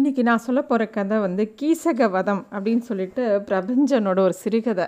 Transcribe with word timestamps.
இன்றைக்கி 0.00 0.22
நான் 0.26 0.42
சொல்ல 0.44 0.60
போகிற 0.68 0.82
கதை 0.94 1.16
வந்து 1.24 1.42
கீசகவதம் 1.60 2.40
அப்படின்னு 2.52 2.84
சொல்லிட்டு 2.88 3.22
பிரபஞ்சனோட 3.48 4.18
ஒரு 4.26 4.34
சிறுகதை. 4.42 4.86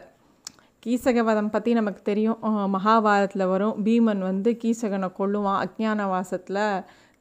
கீசகவதம் 0.84 1.50
பற்றி 1.54 1.70
நமக்கு 1.78 2.00
தெரியும். 2.10 2.38
மகாபாரதத்தில் 2.74 3.44
வரும். 3.52 3.74
பீமன் 3.86 4.22
வந்து 4.28 4.50
கீசகனை 4.62 5.08
கொள்ளுவான் 5.18 5.58
அஜ்ஞானவாசத்தில் 5.64 6.62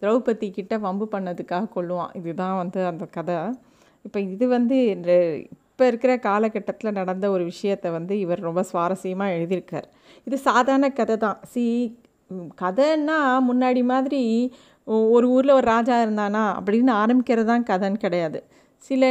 திரௌபதி 0.02 0.50
கிட்ட 0.58 0.78
வம்பு 0.86 1.08
பண்ணதுக்காக 1.16 1.72
கொள்ளுவான் 1.76 2.14
இதுதான் 2.20 2.56
வந்து 2.62 2.80
அந்த 2.92 3.08
கதை. 3.18 3.40
இப்போ 4.06 4.22
இது 4.36 4.48
வந்து 4.56 4.78
இப்போ 5.54 5.86
இருக்கிற 5.92 6.16
காலகட்டத்தில் 6.30 6.98
நடந்த 7.00 7.28
ஒரு 7.36 7.46
விஷயத்தை 7.52 7.92
வந்து 7.98 8.16
இவர் 8.26 8.48
ரொம்ப 8.50 8.64
சுவாரஸ்யமாக 8.72 9.36
எழுதியிருக்கார். 9.38 9.90
இது 10.28 10.40
சாதாரண 10.50 10.90
கதை 11.02 11.18
தான் 11.28 11.42
சி 11.54 11.66
கதைன்னா 12.64 13.20
முன்னாடி 13.48 13.82
மாதிரி 13.92 14.24
ஒரு 15.16 15.26
ஊரில் 15.36 15.58
ஒரு 15.58 15.66
ராஜா 15.74 15.96
இருந்தானா 16.06 16.44
அப்படின்னு 16.58 16.94
ஆரம்பிக்கிறது 17.04 17.50
தான் 17.52 17.68
கதைன்னு 17.70 18.04
கிடையாது. 18.06 18.40
சில 18.84 19.04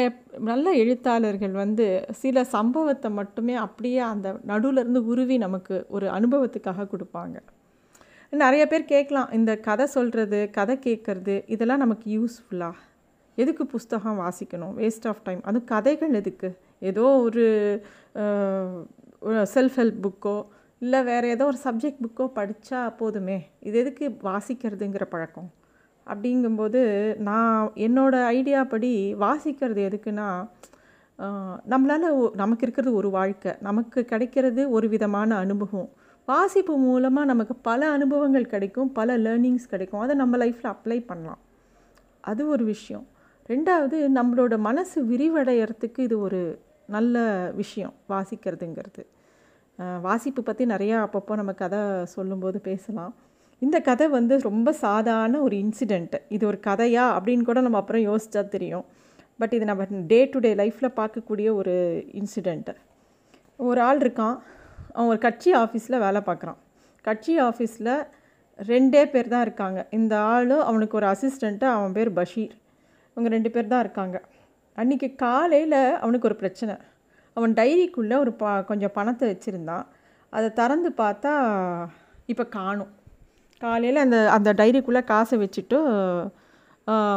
நல்ல 0.48 0.66
எழுத்தாளர்கள் 0.82 1.54
வந்து 1.62 1.86
சில 2.22 2.42
சம்பவத்தை 2.54 3.08
மட்டுமே 3.18 3.54
அப்படியே 3.64 4.00
அந்த 4.12 4.28
நடுவிலேருந்து 4.50 5.00
உருவி 5.12 5.36
நமக்கு 5.46 5.76
ஒரு 5.96 6.06
அனுபவத்துக்காக 6.16 6.86
கொடுப்பாங்க. 6.92 7.36
நிறைய 8.32 8.64
பேர் 8.70 8.90
கேட்கலாம் 8.92 9.30
இந்த 9.38 9.52
கதை 9.68 9.86
சொல்கிறது 9.96 10.40
கதை 10.58 10.76
கேட்குறது 10.86 11.36
இதெல்லாம் 11.54 11.82
நமக்கு 11.84 12.06
யூஸ்ஃபுல்லாக 12.16 12.86
எதுக்கு 13.38 13.64
புஸ்தகம் 13.74 14.20
வாசிக்கணும்? 14.24 14.74
வேஸ்ட் 14.80 15.06
ஆஃப் 15.10 15.22
டைம் 15.26 15.40
அதுவும் 15.48 15.68
கதைகள் 15.72 16.18
எதுக்கு? 16.20 16.48
ஏதோ 16.90 17.04
ஒரு 17.26 17.44
செல்ஃப் 19.54 19.78
ஹெல்ப் 19.80 20.02
புக்கோ 20.06 20.36
இல்லை 20.82 21.00
வேறு 21.08 21.26
ஏதோ 21.36 21.46
ஒரு 21.52 21.58
சப்ஜெக்ட் 21.64 22.02
புக்கோ 22.04 22.26
படித்தா 22.38 22.82
போதுமே? 23.00 23.38
இது 23.68 23.76
எதுக்கு 23.84 24.04
வாசிக்கிறதுங்கிற 24.28 25.06
பழக்கம்? 25.14 25.48
அப்படிங்கும்போது 26.12 26.80
நான் 27.28 27.70
என்னோடய 27.86 28.30
ஐடியா 28.38 28.60
படி 28.72 28.92
வாசிக்கிறது 29.24 29.80
எதுக்குன்னா 29.88 30.28
நம்மளால் 31.72 32.06
நமக்கு 32.40 32.64
இருக்கிறது 32.66 32.92
ஒரு 33.00 33.08
வாழ்க்கை. 33.16 33.52
நமக்கு 33.68 34.00
கிடைக்கிறது 34.12 34.62
ஒரு 34.76 34.86
விதமான 34.88 35.36
அனுபவம். 35.36 35.90
வாசிப்பு 36.28 36.74
மூலமாக 36.78 37.30
நமக்கு 37.30 37.54
பல 37.68 37.90
அனுபவங்கள் 37.90 38.52
கிடைக்கும் 38.52 38.90
பல 38.98 39.16
லேர்னிங்ஸ் 39.18 39.70
கிடைக்கும். 39.72 40.02
அதை 40.04 40.14
நம்ம 40.22 40.36
லைஃப்பில் 40.42 40.72
அப்ளை 40.74 40.98
பண்ணலாம். 41.06 41.40
அது 42.24 42.42
ஒரு 42.48 42.64
விஷயம். 42.64 43.06
ரெண்டாவது 43.48 43.98
நம்மளோட 44.18 44.54
மனசு 44.68 44.98
விரிவடைகிறதுக்கு 45.04 46.00
இது 46.08 46.16
ஒரு 46.20 46.40
நல்ல 46.96 47.16
விஷயம் 47.54 47.94
வாசிக்கிறதுங்கிறது. 48.08 49.02
வாசிப்பு 50.02 50.40
பற்றி 50.42 50.64
நிறையா 50.66 50.96
அப்பப்போ 51.04 51.34
நம்ம 51.40 51.52
கதை 51.60 51.80
சொல்லும்போது 52.14 52.58
பேசலாம். 52.68 53.14
இந்த 53.64 53.80
கதை 53.88 54.06
வந்து 54.08 54.34
ரொம்ப 54.48 54.72
சாதாரண 54.84 55.40
ஒரு 55.46 55.56
இன்சிடெண்ட்டு 55.64 56.18
இது 56.28 56.44
ஒரு 56.50 56.58
கதையா 56.66 57.04
அப்படின்னு 57.16 57.42
கூட 57.48 57.60
நம்ம 57.60 57.78
அப்புறம் 57.78 58.04
யோசித்தா 58.10 58.42
தெரியும். 58.54 58.84
பட் 59.40 59.52
இது 59.56 59.64
நம்ம 59.70 59.84
டே 60.12 60.20
டு 60.32 60.38
டே 60.38 60.50
லைஃப்பில் 60.54 60.96
பார்க்கக்கூடிய 61.00 61.48
ஒரு 61.60 61.74
இன்சிடெண்ட்டு 62.20 62.72
ஒரு 63.56 63.80
ஆள் 63.88 64.00
இருக்கான். 64.04 64.36
அவன் 64.94 65.10
ஒரு 65.12 65.20
கட்சி 65.26 65.50
ஆஃபீஸில் 65.54 66.02
வேலை 66.06 66.20
பார்க்குறான். 66.28 66.58
கட்சி 67.08 67.34
ஆஃபீஸில் 67.48 67.92
ரெண்டே 68.58 69.02
பேர் 69.12 69.32
தான் 69.34 69.44
இருக்காங்க. 69.46 69.80
இந்த 69.98 70.14
ஆள் 70.32 70.50
அவனுக்கு 70.70 70.98
ஒரு 71.00 71.06
அசிஸ்டண்ட்டு 71.12 71.66
அவன் 71.76 71.94
பேர் 71.98 72.10
பஷீர். 72.18 72.54
இவங்க 73.12 73.30
ரெண்டு 73.36 73.50
பேர் 73.50 73.72
தான் 73.72 73.84
இருக்காங்க. 73.86 74.16
அன்றைக்கி 74.80 75.08
காலையில் 75.24 75.80
அவனுக்கு 76.02 76.28
ஒரு 76.30 76.36
பிரச்சனை. 76.42 76.74
அவன் 77.36 77.54
டைரிக்குள்ளே 77.60 78.16
ஒரு 78.24 78.32
ப 78.42 78.62
கொஞ்சம் 78.70 78.94
பணத்தை 78.98 79.26
வச்சுருந்தான். 79.32 79.86
அதை 80.30 80.48
திறந்து 80.60 80.90
பார்த்தா 81.02 81.32
இப்போ 82.32 82.44
காணும். 82.58 82.90
காலையில் 83.64 84.04
அந்த 84.04 84.18
அந்த 84.36 84.50
டைரிக்குள்ளே 84.60 85.02
காசை 85.12 85.36
வச்சுட்டு 85.42 85.78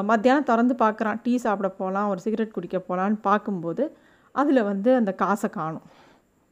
மத்தியானம் 0.10 0.50
திறந்து 0.50 0.74
பார்க்குறான். 0.82 1.20
டீ 1.26 1.34
சாப்பிட 1.44 1.68
போகலாம் 1.78 2.10
ஒரு 2.14 2.20
சிகரெட் 2.26 2.56
குடிக்க 2.56 2.78
போகலான்னு 2.88 3.18
பார்க்கும்போது 3.30 3.84
அதில் 4.42 4.68
வந்து 4.72 4.90
அந்த 5.00 5.12
காசை 5.22 5.48
காணும். 5.60 5.86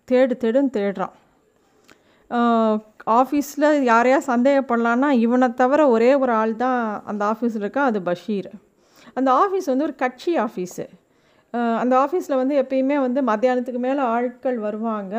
தேடு 0.07 0.33
தேடுன்னு 0.43 0.71
தேடுறான். 0.77 1.15
ஆஃபீஸில் 3.19 3.67
யாரையா 3.91 4.17
சந்தேகப்படலான்னா 4.31 5.09
இவனை 5.25 5.47
தவிர 5.61 5.81
ஒரே 5.95 6.11
ஒரு 6.23 6.33
ஆள் 6.41 6.53
தான் 6.65 6.81
அந்த 7.11 7.21
ஆஃபீஸில் 7.31 7.63
இருக்கா 7.65 7.83
அது 7.91 7.99
பஷீர். 8.09 8.51
அந்த 9.19 9.29
ஆஃபீஸ் 9.43 9.71
வந்து 9.71 9.87
ஒரு 9.89 9.95
கட்சி 10.03 10.33
ஆஃபீஸு. 10.45 10.85
அந்த 11.81 11.93
ஆஃபீஸில் 12.03 12.39
வந்து 12.41 12.55
எப்பயுமே 12.63 12.97
வந்து 13.05 13.21
மத்தியானத்துக்கு 13.31 13.81
மேலே 13.87 14.01
ஆட்கள் 14.15 14.59
வருவாங்க. 14.67 15.15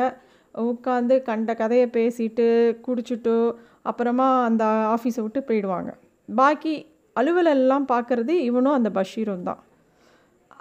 உட்காந்து 0.54 1.22
கண்ட 1.22 1.54
கதையை 1.54 1.86
பேசிட்டு 1.92 2.46
குடிச்சிட்டு 2.86 3.34
அப்புறமா 3.82 4.28
அந்த 4.44 4.64
ஆஃபீஸை 4.94 5.22
விட்டு 5.22 5.40
போயிடுவாங்க. 5.48 5.90
பாக்கி 6.28 6.74
அலுவலெல்லாம் 7.16 7.86
பார்க்குறது 7.92 8.34
இவனும் 8.48 8.78
அந்த 8.78 8.90
பஷீரும் 8.98 9.46
தான். 9.48 9.60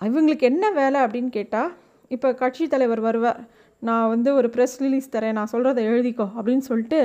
இவங்களுக்கு 0.10 0.46
என்ன 0.52 0.72
வேலை 0.72 1.00
அப்படின்னு 1.02 1.32
கேட்டால் 1.38 1.72
இப்போ 2.08 2.30
கட்சி 2.34 2.64
தலைவர் 2.68 3.00
வருவார் 3.00 3.42
நான் 3.80 4.10
வந்து 4.10 4.30
ஒரு 4.34 4.48
ப்ரெஸ் 4.56 4.78
ரிலீஸ் 4.80 5.14
தரேன் 5.16 5.38
நான் 5.38 5.52
சொல்கிறத 5.52 5.82
எழுதிக்கோ 5.92 6.28
அப்படின்னு 6.38 6.66
சொல்லிட்டு 6.70 7.00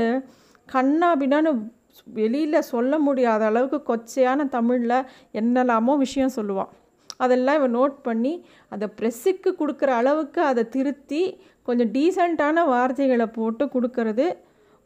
கண்ணா 0.69 1.09
பின்னான்னு 1.21 1.53
வெளியில் 2.07 2.69
சொல்ல 2.73 2.99
முடியாத 2.99 3.45
அளவுக்கு 3.45 3.79
கொச்சையான 3.91 4.49
தமிழில் 4.49 5.07
என்னெல்லாமோ 5.33 5.97
விஷயம் 5.97 6.37
சொல்லுவான். 6.37 6.73
அதெல்லாம் 7.25 7.59
இவன் 7.61 7.77
நோட் 7.79 7.97
பண்ணி 8.09 8.33
அதை 8.75 8.87
ப்ரெஸ்ஸுக்கு 8.99 9.51
கொடுக்குற 9.61 9.91
அளவுக்கு 10.01 10.41
அதை 10.51 10.65
திருத்தி 10.77 11.23
கொஞ்சம் 11.69 11.91
டீசெண்டான 11.97 12.65
வார்த்தைகளை 12.73 13.27
போட்டு 13.39 13.65
கொடுக்கறது 13.75 14.27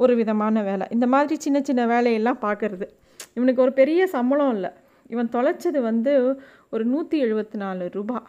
ஒரு 0.01 0.13
விதமான 0.21 0.63
வேலை. 0.69 0.85
இந்த 0.95 1.07
மாதிரி 1.15 1.35
சின்ன 1.47 1.59
சின்ன 1.69 1.83
வேலையெல்லாம் 1.93 2.43
பார்க்கறது. 2.47 2.87
இவனுக்கு 3.37 3.65
ஒரு 3.67 3.73
பெரிய 3.81 4.01
சம்பளம் 4.17 4.53
இல்லை. 4.57 4.71
இவன் 5.13 5.33
தொலைச்சது 5.37 5.81
வந்து 5.91 6.13
ஒரு 6.75 6.85
நூற்றி 6.93 7.17
எழுபத்தி 7.25 7.57
நாலு 7.63 7.85
ரூபாய் 7.97 8.29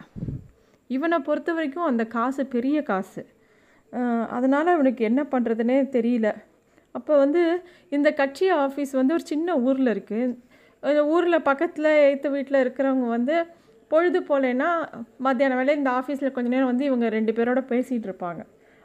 இவனை 0.90 1.18
பொறுத்த 1.26 1.50
வரைக்கும் 1.56 1.88
அந்த 1.90 2.04
காசு 2.16 2.42
பெரிய 2.54 2.78
காசு. 2.90 3.22
அதனால் 4.36 4.74
இவனுக்கு 4.76 5.02
என்ன 5.10 5.22
பண்ணுறதுனே 5.32 5.78
தெரியல. 5.96 6.28
அப்போ 6.94 7.12
வந்து 7.24 7.42
இந்த 7.96 8.08
கட்சி 8.20 8.46
ஆஃபீஸ் 8.64 8.92
வந்து 9.00 9.14
ஒரு 9.16 9.24
சின்ன 9.32 9.56
ஊரில் 9.66 9.90
இருக்குது 9.94 11.00
ஊரில் 11.14 11.46
பக்கத்தில் 11.48 11.90
எய்த்த 12.06 12.28
வீட்டில் 12.34 12.62
இருக்கிறவங்க 12.64 13.06
வந்து 13.16 13.36
பொழுது 13.92 14.18
போலேன்னா 14.30 14.68
மத்தியான 15.26 15.56
வேலை 15.60 15.76
இந்த 15.80 15.90
ஆஃபீஸில் 15.98 16.34
கொஞ்ச 16.36 16.48
நேரம் 16.54 16.70
வந்து 16.72 16.88
இவங்க 16.90 17.06
ரெண்டு 17.16 17.32
பேரோட 17.36 17.60
பேசிகிட்டு 17.72 18.08
இருப்பாங்க. 18.10 18.42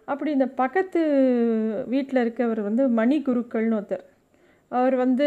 அப்படி 0.07 0.29
இந்த 0.38 0.47
பக்கத்து 0.62 1.00
வீட்டில் 1.94 2.23
இருக்கவர் 2.25 2.62
வந்து 2.68 2.84
மணி 3.00 3.16
குருக்கள்னு 3.28 3.78
ஒருத்தர். 3.79 4.06
அவர் 4.72 4.96
வந்து 5.03 5.25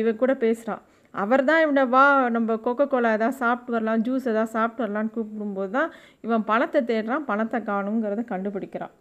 இவ 0.00 0.10
கூட 0.22 0.32
பேசுகிறான் 0.44 0.82
அவர் 1.14 1.42
தான் 1.48 1.62
இவனை 1.64 1.82
வா 1.94 2.04
நம்ம 2.34 2.56
கொக்கோ 2.64 2.84
கோலா 2.92 3.10
எதாவது 3.16 3.40
சாப்பிட்டு 3.42 3.74
வரலாம் 3.74 4.02
ஜூஸ் 4.06 4.26
எதாவது 4.32 4.54
சாப்பிட்டு 4.56 4.82
வரலான்னு 4.84 5.14
கூப்பிடும்போது 5.14 5.70
தான் 5.76 5.90
இவன் 6.26 6.44
பணத்தை 6.50 6.80
தேடுறான் 6.90 7.24
பணத்தை 7.30 7.58
காணுங்கிறத 7.68 8.24
கண்டுபிடிக்கிறான். 8.32 8.92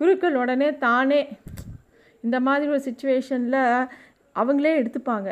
குருக்கள் 0.00 0.36
உடனே 0.42 0.68
தானே 0.86 1.20
இந்த 2.24 2.36
மாதிரி 2.46 2.70
ஒரு 2.74 2.82
சுச்சுவேஷனில் 2.88 3.60
அவங்களே 4.40 4.72
எடுத்துப்பாங்க. 4.80 5.28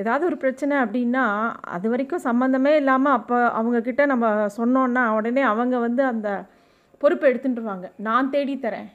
ஏதாவது 0.00 0.24
ஒரு 0.28 0.36
பிரச்சனை 0.42 0.74
அப்படின்னா 0.84 1.24
அது 1.76 1.86
வரைக்கும் 1.92 2.26
சம்மந்தமே 2.28 2.72
இல்லாமல் 2.80 3.16
அப்போ 3.18 3.38
அவங்கக்கிட்ட 3.60 4.04
நம்ம 4.12 4.26
சொன்னோன்னா 4.58 5.04
உடனே 5.18 5.42
அவங்க 5.52 5.78
வந்து 5.86 6.02
அந்த 6.12 6.28
பொறுப்பை 7.02 7.26
எடுத்துட்டுருவாங்க. 7.32 7.86
நான் 8.08 8.32
தேடித்தரேன் 8.34 8.88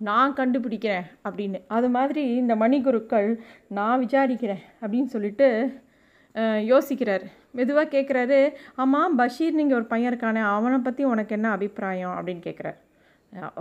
நான் 0.00 0.36
கண்டுபிடிக்கிறேன் 0.40 1.06
அப்படின்னு. 1.26 1.58
அது 1.76 1.88
மாதிரி 1.96 2.24
இந்த 2.42 2.54
மணிகுருக்கள் 2.62 3.28
நான் 3.78 4.00
விசாரிக்கிறேன் 4.04 4.64
அப்படின்னு 4.80 5.10
சொல்லிட்டு 5.14 5.48
யோசிக்கிறார். 6.72 7.24
மெதுவாக 7.58 7.92
கேட்குறாரு 7.94 8.40
ஆமாம் 8.82 9.16
பஷீர் 9.20 9.58
நீங்கள் 9.60 9.78
ஒரு 9.78 9.86
பையன் 9.92 10.10
இருக்கானே 10.12 10.42
அவனை 10.56 10.78
பற்றி 10.88 11.02
உனக்கு 11.12 11.34
என்ன 11.36 11.48
அபிப்பிராயம்? 11.56 12.16
அப்படின்னு 12.18 12.42
கேட்குறாரு 12.48 12.78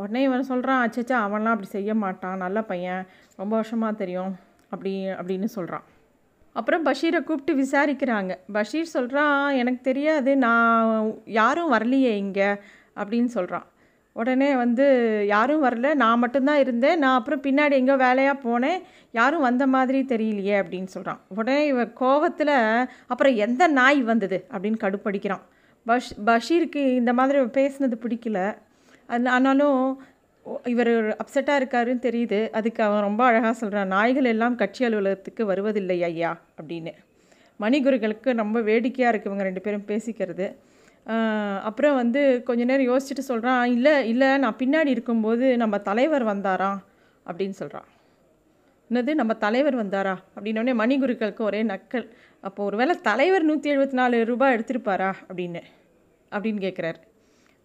உடனே 0.01 0.19
இவன் 0.25 0.49
சொல்கிறான் 0.51 0.83
அச்சச்சா 0.83 1.15
அவன்லாம் 1.27 1.55
அப்படி 1.55 1.69
செய்ய 1.77 1.93
மாட்டான். 2.03 2.37
நல்ல 2.43 2.59
பையன். 2.71 3.01
ரொம்ப 3.41 3.53
வருஷமாக 3.59 3.99
தெரியும். 4.01 4.33
அப்படி 4.69 4.93
அப்படின்னு 5.05 5.43
சொல்கிறான் 5.43 5.83
அப்புறம் 6.53 6.85
பஷீரை 6.85 7.23
கூப்பிட்டு 7.23 7.53
விசாரிக்கிறாங்க. 7.63 8.35
பஷீர் 8.53 8.85
சொல்கிறான் 8.85 9.53
எனக்கு 9.53 9.81
தெரியாது 9.81 10.37
நான் 10.37 11.13
யாரும் 11.25 11.71
வரலையே 11.73 12.13
இங்கே 12.15 12.55
அப்படின்னு 12.95 13.25
சொல்கிறான் 13.25 13.65
உடனே 14.13 14.55
வந்து 14.55 14.85
யாரும் 15.27 15.63
வரல 15.63 15.93
நான் 15.93 16.19
மட்டும்தான் 16.19 16.59
இருந்தேன். 16.59 16.99
நான் 16.99 17.17
அப்புறம் 17.17 17.41
பின்னாடி 17.41 17.71
எங்கேயோ 17.71 17.95
வேலையாக 17.95 18.43
போனேன். 18.49 18.81
யாரும் 19.11 19.41
வந்த 19.41 19.67
மாதிரி 19.67 19.99
தெரியலையே 20.07 20.55
அப்படின்னு 20.61 20.85
சொல்கிறான் 20.85 21.21
உடனே 21.27 21.65
இவன் 21.65 21.93
கோவத்தில் 21.99 22.87
அப்புறம் 23.07 23.35
எந்த 23.35 23.67
நாய் 23.67 24.01
வந்தது? 24.01 24.45
அப்படின்னு 24.51 24.79
கடுப்படிக்கிறான். 24.83 25.41
பஷ் 25.87 26.13
பஷீருக்கு 26.25 26.83
இந்த 26.95 27.13
மாதிரி 27.13 27.39
பேசுனது 27.39 27.97
பிடிக்கல. 28.01 28.57
அது 29.07 29.29
ஆனாலும் 29.29 30.01
இவர் 30.73 30.91
அப்செட்டாக 31.21 31.59
இருக்காருன்னு 31.61 32.05
தெரியுது. 32.07 32.39
அதுக்கு 32.51 32.81
அவன் 32.83 33.05
ரொம்ப 33.07 33.21
அழகாக 33.25 33.53
சொல்கிறான் 33.53 33.87
நாய்கள் 33.87 34.29
எல்லாம் 34.33 34.55
கட்சி 34.55 34.85
அலுவலகத்துக்கு 34.85 35.45
வருவதில்லை 35.45 35.97
ஐயா 36.03 36.31
அப்படின்னு. 36.59 36.93
மணிகுருகளுக்கு 37.59 38.35
ரொம்ப 38.43 38.61
வேடிக்கையாக 38.61 39.11
இருக்கு 39.11 39.29
இவங்க 39.29 39.45
ரெண்டு 39.49 39.61
பேரும் 39.61 39.87
பேசிக்கிறது. 39.87 40.47
அப்புறம் 41.63 41.95
வந்து 41.95 42.21
கொஞ்ச 42.43 42.63
நேரம் 42.63 42.89
யோசிச்சுட்டு 42.91 43.23
சொல்கிறான் 43.31 43.65
இல்லை 43.65 43.93
இல்லை 44.09 44.29
நான் 44.37 44.59
பின்னாடி 44.59 44.87
இருக்கும்போது 44.87 45.45
நம்ம 45.57 45.75
தலைவர் 45.89 46.25
வந்தாராம் 46.25 46.79
அப்படின்னு 47.25 47.55
சொல்கிறான் 47.61 47.87
என்னது 48.89 49.13
நம்ம 49.13 49.33
தலைவர் 49.33 49.77
வந்தாரா? 49.77 50.15
அப்படின்னோடனே 50.35 50.73
மணிகுருக்களுக்கு 50.81 51.41
ஒரே 51.41 51.61
நக்கல் 51.63 52.05
அப்போது 52.43 52.67
ஒரு 52.67 52.77
வேளை 52.77 52.95
தலைவர் 53.01 53.43
நூற்றி 53.43 53.67
எழுபத்தி 53.73 53.93
நாலு 53.93 54.17
ரூபாய் 54.25 54.55
எடுத்திருப்பாரா? 54.57 55.09
அப்படின்னு 55.29 55.61
அப்படின்னு 56.31 56.61
கேட்குறாரு 56.61 56.99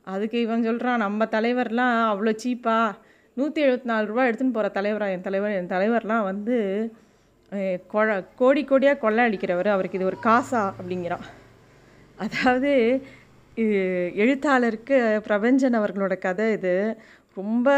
அதுக்கு 0.05 0.39
இவன் 0.45 0.67
சொல்கிறான் 0.69 1.03
நம்ம 1.05 1.25
தலைவர்லாம் 1.37 1.97
அவ்வளோ 2.13 2.33
சீப்பா 2.45 2.77
நூற்றி 3.37 3.61
எழுபத்தி 3.65 3.89
நாலு 3.91 4.05
ரூபா 4.11 4.23
எடுத்துன்னு 4.29 4.57
போகிற 4.57 4.71
தலைவரா 4.79 5.07
என் 5.15 5.27
தலைவர் 5.27 5.59
என் 5.59 5.73
தலைவர்லாம் 5.75 6.25
வந்து 6.31 6.57
கொழ 7.93 8.09
கோடி 8.41 8.63
கோடியாக 8.71 9.03
கொள்ளை 9.05 9.23
அடிக்கிறவர் 9.29 9.69
அவருக்கு 9.75 9.99
இது 9.99 10.11
ஒரு 10.11 10.19
காசா 10.27 10.63
அப்படிங்கிறான். 10.79 11.25
அதாவது 12.25 12.73
இது 13.63 13.79
எழுத்தாளருக்கு 14.23 14.99
பிரபஞ்சன் 15.29 15.79
அவர்களோட 15.81 16.15
கதை 16.27 16.47
இது. 16.57 16.75
ரொம்ப 17.41 17.69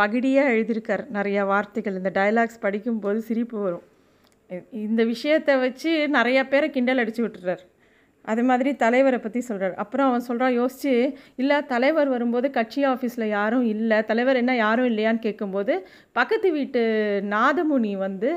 பகிடியாக 0.00 0.52
எழுதியிருக்கார் 0.54 1.04
நிறையா 1.18 1.42
வார்த்தைகள். 1.52 1.98
இந்த 2.00 2.10
டைலாக்ஸ் 2.18 2.64
படிக்கும்போது 2.66 3.20
சிரிப்பு 3.28 3.58
வரும். 3.66 3.86
இந்த 4.86 5.02
விஷயத்தை 5.12 5.54
வச்சு 5.66 5.92
நிறைய 6.16 6.38
பேரை 6.52 6.68
கிண்டல் 6.70 7.02
அடிச்சு 7.02 7.22
விட்டுறார். 7.24 7.62
அதே 8.30 8.42
மாதிரி 8.50 8.70
தலைவரை 8.82 9.18
பற்றி 9.22 9.40
சொல்கிறார் 9.48 9.74
அப்புறம் 9.82 10.08
அவன் 10.10 10.26
சொல்கிறான் 10.26 10.56
யோசிச்சு 10.58 10.92
இல்லை 11.42 11.56
தலைவர் 11.72 12.08
வரும்போது 12.14 12.48
கட்சி 12.58 12.80
ஆஃபீஸில் 12.92 13.26
யாரும் 13.38 13.64
இல்லை. 13.74 13.98
தலைவர் 14.10 14.40
என்ன 14.42 14.52
யாரும் 14.64 14.88
இல்லையான்னு 14.90 15.24
கேட்கும்போது 15.26 15.74
பக்கத்து 16.18 16.50
வீட்டு 16.58 16.82
நாதமுனி 17.34 17.92
வந்து 18.06 18.30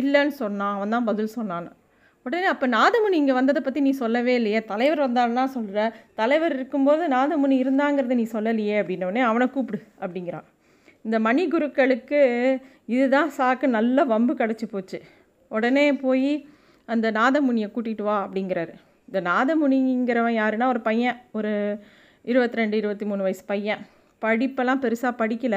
இல்லைன்னு 0.00 0.34
சொன்னான். 0.42 0.74
அவன் 0.78 0.94
தான் 0.96 1.08
பதில் 1.10 1.34
சொன்னான் 1.38 1.70
உடனே 2.26 2.46
அப்போ 2.52 2.66
நாதமுனி 2.74 3.16
இங்கே 3.20 3.34
வந்ததை 3.38 3.60
பற்றி 3.64 3.80
நீ 3.86 3.90
சொல்லவே 4.02 4.34
இல்லையே. 4.40 4.60
தலைவர் 4.70 5.04
வந்தாருன்னா 5.06 5.44
சொல்கிற 5.56 5.78
தலைவர் 6.20 6.54
இருக்கும்போது 6.58 7.02
நாதமுனி 7.16 7.56
இருந்தாங்கிறத 7.64 8.14
நீ 8.20 8.26
சொல்லலையே 8.36 8.76
அப்படின்னோடனே 8.82 9.22
அவனை 9.30 9.46
கூப்பிடு 9.56 9.80
அப்படிங்கிறான். 10.02 10.46
இந்த 11.06 11.16
மணி 11.26 11.42
குருக்களுக்கு 11.54 12.20
இதுதான் 12.94 13.30
சாக்கு. 13.38 13.66
நல்ல 13.78 14.04
வம்பு 14.12 14.34
கிடச்சி 14.40 14.66
போச்சு. 14.72 14.98
உடனே 15.50 15.86
போய் 16.04 16.32
அந்த 16.92 17.06
நாதமுனியை 17.18 17.68
கூட்டிகிட்டு 17.74 18.02
வா 18.02 18.16
அப்படிங்கிறாரு. 18.26 18.74
இந்த 19.08 19.20
நாதமுனிங்கிறவன் 19.30 20.36
யாருன்னா 20.40 20.66
ஒரு 20.66 20.80
பையன் 20.80 21.18
ஒரு 21.38 21.52
இருபத்தி 22.30 22.56
ரெண்டு 22.60 22.76
இருபத்தி 22.76 23.04
மூணு 23.04 23.22
வயசு 23.26 23.44
பையன். 23.52 23.82
படிப்பெல்லாம் 24.24 24.82
பெருசாக 24.84 25.12
படிக்கல. 25.22 25.56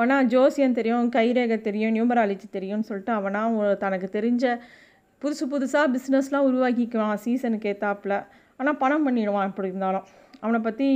ஆனால் 0.00 0.26
ஜோசியம் 0.26 0.76
தெரியும் 0.78 1.12
கைரேகை 1.16 1.58
தெரியும் 1.68 1.94
நியூமராலஜி 1.96 2.48
தெரியும்னு 2.56 2.88
சொல்லிட்டு 2.88 3.12
அவனாக 3.18 3.74
தனக்கு 3.84 4.08
தெரிஞ்ச 4.18 4.44
புதுசு 5.22 5.44
புதுசாக 5.52 5.86
பிஸ்னஸ்லாம் 5.94 6.46
உருவாக்கிக்குவான் 6.48 7.22
சீசனுக்கு 7.24 7.70
ஏற்றாப்பில் 7.72 8.16
ஆனால் 8.56 8.78
பணம் 8.82 9.04
பண்ணிடுவான் 9.06 9.50
இப்படி 9.50 9.68
இருந்தாலும். 9.68 10.06
அவனை 10.40 10.60
பற்றி 10.60 10.88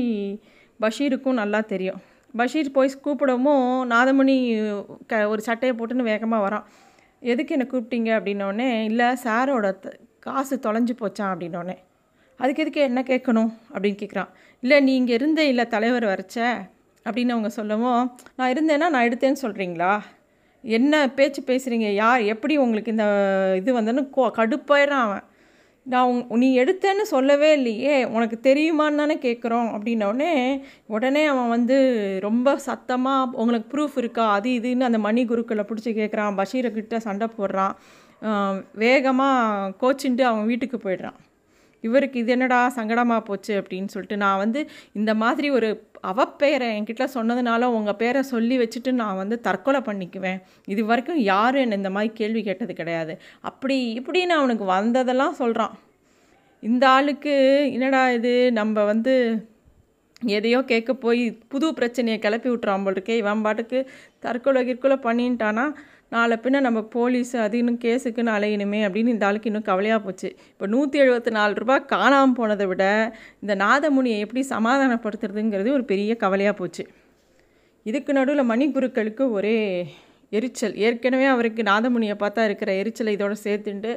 பஷீருக்கும் 0.81 1.41
நல்லா 1.41 1.61
தெரியும். 1.73 2.01
பஷீர் 2.35 2.75
போய் 2.77 2.91
கூப்பிடவும் 3.05 3.67
நாதமணி 3.93 4.37
க 5.11 5.29
ஒரு 5.33 5.41
சட்டையை 5.49 5.75
போட்டுன்னு 5.79 6.11
வேகமாக 6.11 6.45
வரான். 6.47 6.67
எதுக்கு 7.27 7.57
என்னை 7.59 7.67
கூப்பிட்டீங்க 7.71 8.11
அப்படின்னோடனே 8.17 8.69
இல்லை 8.85 9.07
சாரோட 9.25 9.67
காசு 10.19 10.59
தொலைஞ்சு 10.63 10.93
போச்சான் 11.01 11.33
அப்படின்னோடனே. 11.35 11.77
அதுக்கு 12.37 12.63
எதுக்கு 12.63 12.81
என்ன 12.81 13.01
கேட்கணும்? 13.07 13.53
அப்படின்னு 13.75 13.97
கேட்குறான். 14.03 14.29
இல்லை 14.61 14.81
நீ 14.81 14.95
இங்கே 14.95 15.15
இருந்த 15.15 15.45
இல்லை 15.45 15.67
தலைவர் 15.67 16.05
வரைச்ச? 16.05 16.39
அப்படின்னு 17.05 17.29
அவங்க 17.29 17.49
சொல்லவும் 17.49 18.03
நான் 18.37 18.53
இருந்தேன்னா 18.53 18.89
நான் 18.91 19.09
எடுத்தேன்னு 19.09 19.43
சொல்கிறீங்களா 19.43 20.01
என்ன 20.63 21.11
பேச்சு 21.11 21.43
பேசுகிறீங்க 21.43 21.91
யார்? 21.95 22.21
எப்படி 22.21 22.57
உங்களுக்கு 22.57 22.91
இந்த 22.91 23.07
இது 23.57 23.81
வந்தேன்னு 23.81 24.11
கோ 24.11 24.33
கடுப்பாயிடுறான் 24.37 25.05
அவன். 25.07 25.23
நான் 25.93 26.09
உங் 26.13 26.41
நீ 26.43 26.49
எடுத்தேன்னு 26.61 27.05
சொல்லவே 27.13 27.49
இல்லையே 27.59 27.97
உனக்கு 28.15 28.37
தெரியுமான்னு 28.43 29.01
தானே 29.03 29.17
கேட்குறோம் 29.17 29.69
அப்படின்னோடனே 29.75 30.31
உடனே 30.87 31.23
அவன் 31.33 31.49
வந்து 31.49 31.77
ரொம்ப 32.27 32.57
சத்தமாக 32.69 33.39
உங்களுக்கு 33.43 33.69
ப்ரூஃப் 33.75 33.99
இருக்கா? 34.03 34.25
அது 34.33 34.51
இதுன்னு 34.59 34.89
அந்த 34.89 35.01
மணி 35.07 35.25
குருக்களை 35.27 35.65
பிடிச்சி 35.69 35.93
கேட்குறான் 36.01 36.39
பஷீரை 36.41 36.73
கிட்ட 36.73 37.01
சண்டை 37.07 37.29
போடுறான் 37.39 37.75
வேகமாக 38.85 39.73
கோச்சின்ட்டு 39.83 40.27
அவன் 40.31 40.51
வீட்டுக்கு 40.51 40.79
போயிடுறான். 40.79 41.19
இவருக்கு 41.81 42.21
இது 42.21 42.33
என்னடா 42.33 42.61
சங்கடமாக 42.77 43.21
போச்சு 43.21 43.53
அப்படின்னு 43.61 43.93
சொல்லிட்டு 43.95 44.17
நான் 44.17 44.39
வந்து 44.39 44.69
இந்த 44.93 45.15
மாதிரி 45.15 45.51
ஒரு 45.51 45.69
அவப்பெயரை 46.03 46.69
என்கிட்ட 46.77 47.05
சொன்னதுனால 47.15 47.65
உங்கள் 47.65 47.97
பேரை 47.97 48.23
சொல்லி 48.23 48.59
வச்சுட்டு 48.59 48.91
நான் 48.93 49.17
வந்து 49.17 49.41
தற்கொலை 49.41 49.81
பண்ணிக்குவேன். 49.81 50.39
இது 50.67 50.85
வரைக்கும் 50.85 51.21
யாரும் 51.33 51.61
என்னை 51.61 51.77
இந்த 51.77 51.91
மாதிரி 51.91 52.13
கேள்வி 52.13 52.43
கேட்டது 52.43 52.75
கிடையாது. 52.75 53.15
அப்படி 53.41 54.01
இப்படின்னு 54.01 54.35
அவனுக்கு 54.41 54.65
வந்ததெல்லாம் 54.65 55.37
சொல்கிறான் 55.43 55.75
இந்த 56.63 56.89
ஆளுக்கு 56.89 57.35
என்னடா 57.73 58.11
இது? 58.11 58.53
நம்ம 58.53 58.85
வந்து 58.85 59.15
எதையோ 60.37 60.63
கேட்க 60.63 60.95
போய் 60.95 61.23
புது 61.49 61.75
பிரச்சனையை 61.75 62.19
கிளப்பி 62.19 62.49
விட்றான் 62.51 62.85
போல் 62.85 62.95
இருக்கே. 62.95 63.17
இவன் 63.17 63.43
பாட்டுக்கு 63.43 63.79
தற்கொலை 64.19 64.63
கிற்கொலை 64.69 64.97
பண்ணிட்டான்னா 65.07 65.65
நாளை 66.13 66.37
பின்ன 66.43 66.61
நம்ம 66.67 66.81
போலீஸ் 66.97 67.33
அது 67.45 67.59
இன்னும் 67.59 67.79
கேஸுக்குன்னு 67.85 68.33
அலையணுமே 68.37 68.81
அப்படின்னு 68.87 69.15
இந்த 69.15 69.27
ஆளுக்கு 69.29 69.49
இன்னும் 69.51 69.69
கவலையாக 69.71 70.01
போச்சு. 70.05 70.29
இப்போ 70.53 70.67
நூற்றி 70.67 70.97
எழுபத்தி 71.05 71.31
நாலு 71.31 71.55
ரூபாய் 71.55 71.85
காணாமல் 71.85 72.37
போனதை 72.39 72.67
விட 72.67 72.85
இந்த 73.41 73.55
நாதமுனியை 73.65 74.19
எப்படி 74.25 74.43
சமாதானப்படுத்துறதுங்கிறது 74.51 75.71
ஒரு 75.79 75.85
பெரிய 75.85 76.15
கவலையாக 76.17 76.57
போச்சு. 76.61 76.85
இதுக்கு 77.87 78.13
நடுவில் 78.19 78.51
மணிகுருக்களுக்கு 78.53 79.25
ஒரே 79.39 79.57
எரிச்சல். 80.33 80.77
ஏற்கனவே 80.87 81.27
அவருக்கு 81.35 81.63
நாதமுனியை 81.63 82.17
பார்த்தா 82.23 82.45
இருக்கிற 82.45 82.71
எரிச்சலை 82.83 83.11
இதோட 83.17 83.35
சேர்த்துட்டு 83.45 83.93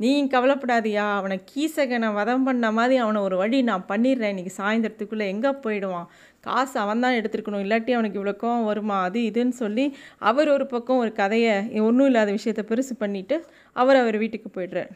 நீ 0.00 0.10
கவலைப்படாதியா 0.32 1.02
அவனை 1.16 1.36
கீசகனை 1.50 2.08
வதம் 2.16 2.46
பண்ண 2.46 2.68
மாதிரி 2.78 2.94
அவனை 3.02 3.18
ஒரு 3.26 3.36
வழி 3.40 3.58
நான் 3.68 3.84
பண்ணிடுறேன். 3.90 4.32
இன்றைக்கி 4.34 4.52
சாயந்தரத்துக்குள்ளே 4.60 5.26
எங்கே 5.34 5.50
போயிடுவான்? 5.64 6.08
காசு 6.46 6.74
அவன் 6.84 7.02
தான் 7.04 7.16
எடுத்துருக்கணும். 7.18 7.62
இல்லாட்டி 7.64 7.92
அவனுக்கு 7.96 8.18
இவ்வளோ 8.20 8.34
கோவம் 8.42 8.66
வருமா? 8.70 8.96
அது 9.08 9.20
இதுன்னு 9.30 9.54
சொல்லி 9.60 9.84
அவர் 10.30 10.50
ஒரு 10.56 10.66
பக்கம் 10.74 11.02
ஒரு 11.04 11.12
கதையை 11.20 11.54
ஒன்றும் 11.88 12.08
இல்லாத 12.10 12.32
விஷயத்தை 12.38 12.64
பெருசு 12.70 12.96
பண்ணிவிட்டு 13.04 13.38
அவர் 13.76 14.00
அவர் 14.02 14.18
வீட்டுக்கு 14.24 14.50
போயிடுறார். 14.56 14.90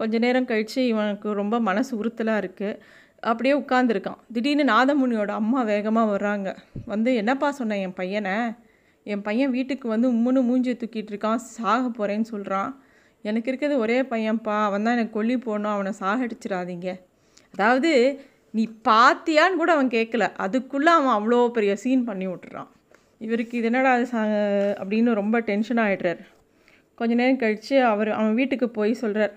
கொஞ்ச 0.00 0.14
நேரம் 0.26 0.48
கழித்து 0.52 0.80
இவனுக்கு 0.92 1.28
ரொம்ப 1.42 1.56
மனசு 1.68 1.92
உறுத்தலாக 2.00 2.42
இருக்குது 2.44 2.78
அப்படியே 3.28 3.54
உட்காந்துருக்கான் 3.60 4.18
திடீர்னு 4.34 4.64
நாதமுனியோட 4.72 5.32
அம்மா 5.42 5.60
வேகமாக 5.72 6.10
வர்றாங்க. 6.14 6.48
வந்து 6.92 7.10
என்னப்பா 7.20 7.48
சொன்னேன் 7.60 7.84
என் 7.84 7.98
பையனை? 8.00 8.34
என் 9.12 9.26
பையன் 9.28 9.54
வீட்டுக்கு 9.58 9.86
வந்து 9.94 10.06
உம்முன்னு 10.14 10.40
மூஞ்சி 10.48 10.72
தூக்கிட்டு 10.80 11.12
இருக்கான். 11.12 11.40
சாக 11.56 11.82
போகிறேன்னு 11.98 12.28
சொல்கிறான் 12.34 12.70
எனக்கு 13.28 13.50
இருக்கிறது 13.50 13.76
ஒரே 13.84 13.98
பையன்ப்பா 14.12 14.56
அவன் 14.68 14.84
தான் 14.86 14.96
எனக்கு 14.96 15.16
கொல்லி 15.18 15.36
போடணும் 15.46 15.74
அவனை 15.74 15.92
சாகடிச்சிடாதீங்க. 16.02 16.88
அதாவது 17.54 17.90
நீ 18.54 18.64
பாத்தியான்னு 18.88 19.60
கூட 19.60 19.70
அவன் 19.76 19.94
கேட்கல. 19.96 20.24
அதுக்குள்ளே 20.44 20.90
அவன் 20.98 21.16
அவ்வளோ 21.18 21.38
பெரிய 21.56 21.72
சீன் 21.84 22.08
பண்ணி 22.08 22.26
விட்டுறான். 22.30 22.70
இவருக்கு 23.26 23.54
இது 23.58 23.68
என்னடா 23.70 23.92
அப்படின்னு 24.80 25.20
ரொம்ப 25.20 25.36
டென்ஷன் 25.50 25.82
ஆகிடுறார் 25.84 26.22
கொஞ்ச 26.98 27.12
நேரம் 27.20 27.40
கழித்து 27.42 27.76
அவர் 27.92 28.10
அவன் 28.18 28.36
வீட்டுக்கு 28.40 28.66
போய் 28.76 28.92
சொல்கிறார் 29.00 29.34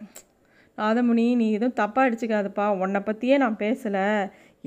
நாதமுனி 0.78 1.26
நீ 1.40 1.46
எதுவும் 1.56 1.80
தப்பாக 1.80 2.08
அடிச்சுக்காதப்பா. 2.08 2.66
உன்னை 2.84 3.00
பற்றியே 3.08 3.36
நான் 3.44 3.58
பேசலை. 3.64 4.06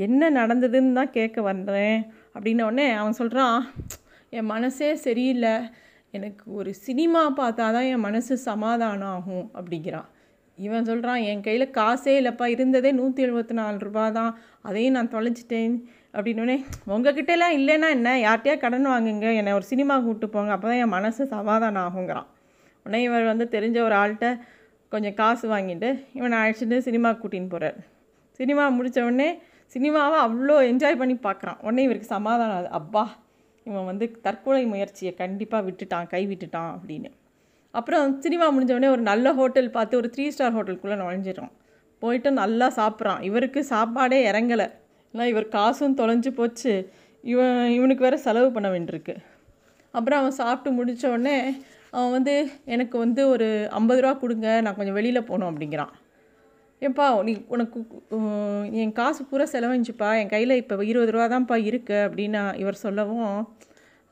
என்ன 0.06 0.30
நடந்ததுன்னு 0.38 0.98
தான் 0.98 1.14
கேட்க 1.16 1.38
வந்தேன். 1.50 1.98
அப்படின்ன 2.34 2.66
உடனே 2.68 2.86
அவன் 3.00 3.18
சொல்கிறான் 3.20 3.56
என் 4.36 4.50
மனசே 4.52 4.90
சரியில்லை. 5.06 5.54
எனக்கு 6.14 6.44
ஒரு 6.60 6.70
சினிமா 6.86 7.20
பார்த்தா 7.38 7.66
தான் 7.76 7.86
என் 7.90 8.04
மனசு 8.06 8.34
சமாதானம் 8.48 9.12
ஆகும் 9.16 9.46
அப்படிங்கிறான் 9.58 10.08
இவன் 10.58 10.88
சொல்கிறான் 10.88 11.22
என் 11.30 11.44
கையில் 11.46 11.64
காசே 11.76 12.14
இல்லைப்பா 12.20 12.46
இருந்ததே 12.54 12.90
நூற்றி 12.98 13.20
எழுபத்தி 13.26 13.54
நாலு 13.58 13.78
ரூபா 13.86 14.02
தான். 14.16 14.32
அதையும் 14.68 14.96
நான் 14.96 15.12
தொலைச்சிட்டேன் 15.14 15.74
அப்படின்னோடனே 16.16 16.56
உங்ககிட்டலாம் 16.94 17.54
இல்லைன்னா 17.58 17.88
என்ன? 17.96 18.10
யார்கிட்டயா 18.26 18.56
கடன் 18.64 18.90
வாங்குங்க? 18.92 19.28
என்னை 19.38 19.52
ஒரு 19.58 19.66
சினிமா 19.70 19.94
கூப்பிட்டு 20.04 20.28
போங்க. 20.34 20.52
அப்போ 20.56 20.68
தான் 20.70 20.82
என் 20.84 20.94
மனசு 20.96 21.22
சமாதானம் 21.32 21.84
ஆகுங்கிறான். 21.86 22.28
உடனே 22.86 23.00
இவர் 23.08 23.30
வந்து 23.32 23.46
தெரிஞ்ச 23.56 23.78
ஒரு 23.88 23.96
ஆள்கிட்ட 24.02 24.28
கொஞ்சம் 24.92 25.16
காசு 25.22 25.44
வாங்கிட்டு 25.54 25.90
இவனை 26.18 26.36
அழைச்சிட்டு 26.42 26.78
சினிமா 26.88 27.10
கூட்டின்னு 27.22 27.52
போகிறார் 27.54 27.78
சினிமா 28.40 28.64
முடித்த 28.78 29.08
உடனே 29.08 29.30
சினிமாவை 29.74 30.18
அவ்வளோ 30.26 30.56
என்ஜாய் 30.70 31.00
பண்ணி 31.02 31.14
பார்க்குறான். 31.26 31.58
உடனே 31.66 31.82
இவருக்கு 31.88 32.14
சமாதானம் 32.16 32.56
ஆகுது. 32.56 32.70
அப்பா 32.80 33.04
இவன் 33.64 33.84
வந்து 33.84 34.06
தற்கொலை 34.22 34.64
முயற்சியை 34.66 35.14
கண்டிப்பாக 35.14 35.70
விட்டுட்டான் 35.70 36.06
கை 36.06 36.22
விட்டுட்டான் 36.26 36.70
அப்படின்னு. 36.76 37.10
அப்புறம் 37.70 38.20
சினிமா 38.20 38.46
முடிஞ்சவொடனே 38.54 38.88
ஒரு 38.88 39.02
நல்ல 39.10 39.32
ஹோட்டல் 39.32 39.70
பார்த்து 39.70 39.96
ஒரு 39.96 40.12
த்ரீ 40.16 40.28
ஸ்டார் 40.28 40.56
ஹோட்டலுக்குள்ளே 40.56 40.96
நுழைஞ்சிடும் 41.02 41.52
போயிட்டு 41.98 42.30
நல்லா 42.32 42.66
சாப்பிட்றான். 42.76 43.22
இவருக்கு 43.22 43.64
சாப்பாடே 43.64 44.30
இறங்கலை. 44.30 44.66
ஏன்னா 45.14 45.24
இவர் 45.24 45.48
காசும் 45.48 45.96
தொலைஞ்சு 45.96 46.28
போச்சு. 46.28 46.92
இவன் 47.22 47.70
இவனுக்கு 47.70 48.02
வேறு 48.02 48.18
செலவு 48.18 48.50
பண்ண 48.52 48.68
வேண்டியிருக்கு. 48.70 49.16
அப்புறம் 49.90 50.18
அவன் 50.18 50.38
சாப்பிட்டு 50.42 50.70
முடித்த 50.70 51.08
உடனே 51.08 51.36
அவன் 51.90 52.10
வந்து 52.10 52.34
எனக்கு 52.64 52.98
வந்து 52.98 53.28
ஒரு 53.28 53.68
ஐம்பது 53.70 54.00
ரூபா 54.00 54.14
கொடுங்க. 54.14 54.60
நான் 54.60 54.76
கொஞ்சம் 54.76 54.94
வெளியில் 54.94 55.28
போகணும் 55.30 55.50
அப்படிங்கிறான். 55.50 55.92
ஏப்பா 56.86 57.06
நீ 57.28 57.32
உனக்கு 57.54 57.78
என் 58.82 58.94
காசு 59.00 59.22
பூரா 59.30 59.44
செலவழிஞ்சுப்பா. 59.52 60.08
என் 60.20 60.32
கையில் 60.32 60.60
இப்போ 60.60 60.84
இருபது 60.90 61.12
ரூபா 61.14 61.26
தான்ப்பா 61.32 61.56
இருக்கு 61.68 61.96
அப்படின்னு 62.06 62.40
இவர் 62.62 62.82
சொல்லவும் 62.84 63.34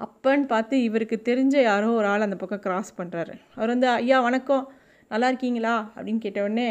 அப்பன்னு 0.05 0.45
பார்த்து 0.53 0.77
இவருக்கு 0.89 1.17
தெரிஞ்ச 1.29 1.57
யாரோ 1.71 1.89
ஒரு 2.01 2.07
ஆள் 2.13 2.27
அந்த 2.27 2.37
பக்கம் 2.43 2.63
கிராஸ் 2.67 2.93
பண்ணுறாரு 2.99 3.35
அவர் 3.57 3.73
வந்து 3.75 3.89
ஐயா 4.01 4.19
வணக்கம். 4.29 4.65
நல்லா 5.13 5.29
இருக்கீங்களா? 5.31 5.75
அப்படின்னு 5.97 6.21
கேட்ட 6.25 6.41
உடனே 6.47 6.69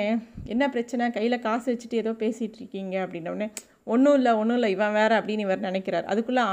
என்ன 0.54 0.70
பிரச்சனை? 0.76 1.10
கையில் 1.18 1.44
காசு 1.48 1.68
வச்சுட்டு 1.74 2.02
ஏதோ 2.04 2.12
பேசிகிட்டு 2.24 2.60
இருக்கீங்க. 2.62 2.96
அப்படின்ன 3.06 3.34
உடனே 3.36 3.48
ஒன்றும் 3.88 4.16
இல்லை 4.20 4.32
ஒன்றும் 4.40 4.58
இல்லை 4.60 4.72
இவன் 4.72 4.96
வேறு 4.98 5.14
அப்படின்னு 5.20 5.46
இவர் 5.48 5.68
நினைக்கிறார். 5.68 6.06
அதுக்குள்ளே 6.06 6.44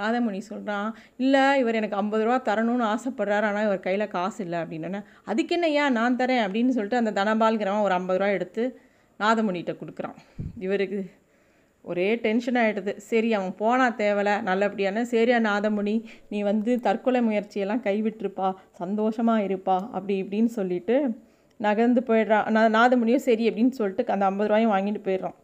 நாதமணி 0.00 0.40
சொல்கிறான் 0.50 0.90
இல்லை 1.16 1.44
இவர் 1.60 1.74
எனக்கு 1.74 1.96
ஐம்பது 1.96 2.24
ரூபா 2.24 2.36
தரணும்னு 2.48 2.86
ஆசைப்பட்றாரு 2.94 3.46
ஆனால் 3.50 3.66
இவர் 3.68 3.86
கையில் 3.86 4.12
காசு 4.16 4.40
இல்லை 4.44 4.58
அப்படின்னு 4.58 5.00
அதுக்கு 5.24 5.54
என்ன 5.54 5.68
ஏன் 5.82 5.96
நான் 6.00 6.18
தரேன் 6.18 6.44
அப்படின்னு 6.46 6.74
சொல்லிட்டு 6.76 7.00
அந்த 7.02 7.14
தனபால்கிறவன் 7.20 7.86
ஒரு 7.86 7.96
ஐம்பது 8.00 8.20
ரூபா 8.20 8.30
எடுத்து 8.30 8.64
நாதமுனிகிட்ட 9.20 9.74
கொடுக்குறான். 9.80 10.18
இவருக்கு 10.66 11.00
ஒரே 11.84 12.06
டென்ஷன் 12.24 12.58
ஆகிடுது 12.62 12.96
சரி 13.10 13.28
அவன் 13.34 13.52
போனால் 13.58 13.96
தேவலை 14.00 14.34
நல்லபடியான 14.48 15.02
சரியா 15.02 15.38
நாதமுனி 15.38 15.94
நீ 16.28 16.38
வந்து 16.42 16.72
தற்கொலை 16.86 17.20
முயற்சியெல்லாம் 17.22 17.82
கைவிட்டுருப்பா 17.86 18.48
சந்தோஷமாக 18.82 19.46
இருப்பா 19.48 19.76
அப்படி 19.96 20.14
இப்படின்னு 20.22 20.52
சொல்லிட்டு 20.58 20.96
நகர்ந்து 21.60 22.00
போயிடுறான் 22.08 22.48
நான் 22.56 22.76
நாதமுனியும் 22.78 23.26
சரி 23.28 23.50
அப்படின்னு 23.50 23.76
சொல்லிட்டு 23.78 24.12
அந்த 24.14 24.24
ஐம்பது 24.24 24.48
ரூபாயும் 24.48 24.74
வாங்கிட்டு 24.74 25.02
போயிடுறான். 25.04 25.36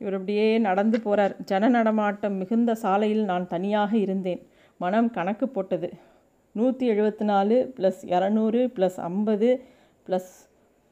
இவர் 0.00 0.16
அப்படியே 0.18 0.46
நடந்து 0.68 0.98
போகிறார் 1.04 1.34
ஜன 1.48 1.68
நடமாட்டம் 1.76 2.36
மிகுந்த 2.42 2.74
சாலையில் 2.82 3.24
நான் 3.30 3.50
தனியாக 3.54 3.92
இருந்தேன். 4.04 4.40
மனம் 4.82 5.10
கணக்கு 5.16 5.46
போட்டது. 5.56 5.88
நூற்றி 6.58 6.84
எழுபத்தி 6.92 7.24
நாலு 7.32 7.56
ப்ளஸ் 7.76 8.00
இரநூறு 8.14 8.60
ப்ளஸ் 8.76 8.98
ஐம்பது 9.08 9.50
ப்ளஸ் 10.06 10.30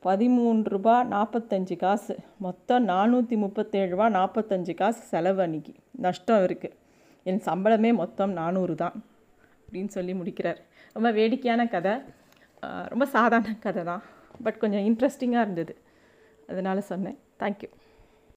பதிமூன்று 0.02 0.70
ரூபா 0.74 0.96
நாற்பத்தஞ்சு 1.14 1.76
காசு. 1.84 2.14
மொத்தம் 2.46 2.84
நானூற்றி 2.92 3.36
முப்பத்தேழு 3.44 3.88
ரூபா 3.94 4.06
நாற்பத்தஞ்சு 4.18 4.74
காசு 4.82 5.00
செலவு 5.12 5.42
அன்னைக்கு. 5.46 5.72
நஷ்டம் 6.06 6.44
இருக்குது 6.48 6.76
என் 7.30 7.42
சம்பளமே 7.48 7.90
மொத்தம் 8.02 8.32
நானூறு 8.40 8.74
தான் 8.84 8.96
அப்படின்னு 9.64 9.92
சொல்லி 9.96 10.12
முடிக்கிறார். 10.20 10.60
ரொம்ப 10.96 11.08
வேடிக்கையான 11.18 11.62
கதை. 11.74 11.94
ரொம்ப 12.92 13.04
சாதாரண 13.16 13.56
கதை 13.66 13.82
தான். 13.90 14.02
பட் 14.44 14.60
கொஞ்சம் 14.62 14.86
இன்ட்ரெஸ்டிங்காக 14.90 15.44
இருந்தது. 15.46 15.74
அதனால் 16.50 16.88
சொன்னேன். 16.92 17.18
தேங்க்யூ 17.42 17.70